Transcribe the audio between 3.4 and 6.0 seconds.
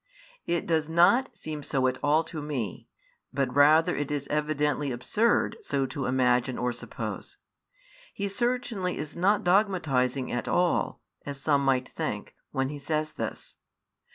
rather it is evidently absurd so